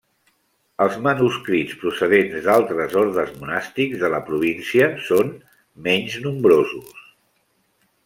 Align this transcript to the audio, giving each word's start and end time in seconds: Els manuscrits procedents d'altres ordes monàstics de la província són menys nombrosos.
Els 0.85 0.95
manuscrits 1.07 1.75
procedents 1.81 2.47
d'altres 2.47 2.97
ordes 3.03 3.37
monàstics 3.43 4.03
de 4.07 4.13
la 4.17 4.23
província 4.33 4.91
són 5.13 5.33
menys 5.91 6.21
nombrosos. 6.29 7.09